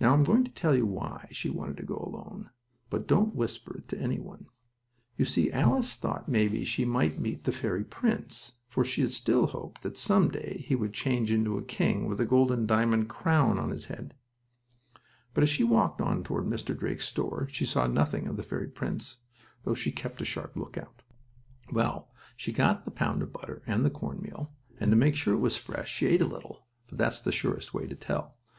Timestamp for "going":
0.24-0.44